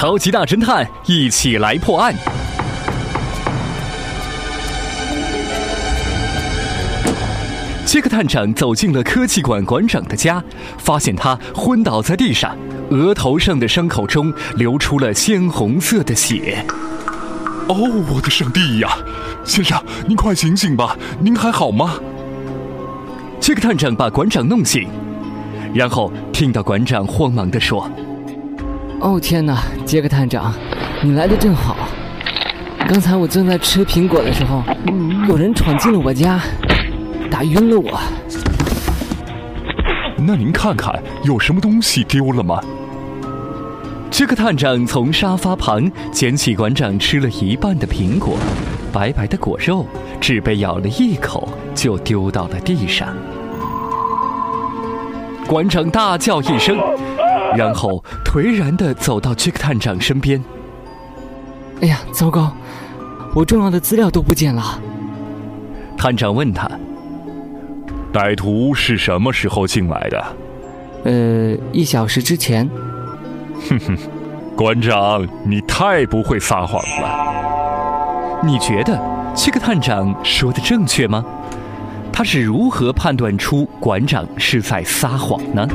[0.00, 2.14] 超级大侦探，一起来破案。
[7.84, 10.42] 杰克探长走进了科技馆馆长的家，
[10.78, 12.56] 发现他昏倒在地上，
[12.88, 16.64] 额头上的伤口中流出了鲜红色的血。
[17.68, 17.76] 哦，
[18.10, 18.88] 我的上帝呀！
[19.44, 19.78] 先生，
[20.08, 21.98] 您快醒醒吧，您还好吗？
[23.38, 24.88] 杰克探长把馆长弄醒，
[25.74, 27.86] 然后听到馆长慌忙地说
[29.00, 30.52] ：“哦天哪，杰克探长，
[31.02, 31.74] 你来的正好。
[32.86, 34.62] 刚才我正在吃苹果的时候，
[35.26, 36.38] 有人闯进了我家。”
[37.30, 37.98] 打晕了我。
[40.18, 42.60] 那您看看有什么东西丢了吗？
[44.10, 48.36] 杰克探长从沙发旁捡起馆长吃了一半的苹果，
[48.92, 49.86] 白白的果肉
[50.20, 53.08] 只被咬了一口就丢到了地上。
[55.46, 56.76] 馆长大叫一声，
[57.56, 60.42] 然后颓然地走到杰克探长身边。
[61.80, 62.52] 哎呀，糟糕！
[63.34, 64.80] 我重要的资料都不见了。
[65.96, 66.68] 探长问他。
[68.12, 70.26] 歹徒是什么时候进来的？
[71.04, 72.68] 呃，一小时之前。
[73.68, 73.96] 哼哼，
[74.56, 78.40] 馆长，你太不会撒谎了。
[78.42, 79.00] 你觉得
[79.34, 81.24] 这个探长说的正确吗？
[82.12, 85.66] 他是如何判断出馆长是在撒谎呢？